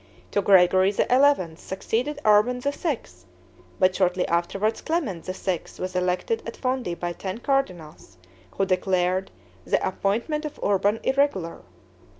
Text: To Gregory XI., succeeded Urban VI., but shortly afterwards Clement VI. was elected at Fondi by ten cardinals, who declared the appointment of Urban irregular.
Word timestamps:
To 0.31 0.41
Gregory 0.41 0.91
XI., 0.91 1.05
succeeded 1.57 2.17
Urban 2.25 2.59
VI., 2.59 3.01
but 3.79 3.95
shortly 3.95 4.27
afterwards 4.27 4.81
Clement 4.81 5.25
VI. 5.25 5.61
was 5.77 5.95
elected 5.95 6.41
at 6.47 6.57
Fondi 6.57 6.99
by 6.99 7.13
ten 7.13 7.37
cardinals, 7.37 8.17
who 8.57 8.65
declared 8.65 9.29
the 9.63 9.87
appointment 9.87 10.43
of 10.43 10.59
Urban 10.63 10.99
irregular. 11.03 11.61